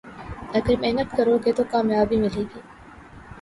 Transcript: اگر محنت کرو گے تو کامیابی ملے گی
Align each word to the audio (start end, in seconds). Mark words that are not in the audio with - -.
اگر 0.57 0.75
محنت 0.83 1.09
کرو 1.17 1.35
گے 1.43 1.51
تو 1.57 1.63
کامیابی 1.71 2.17
ملے 2.23 2.43
گی 2.49 2.59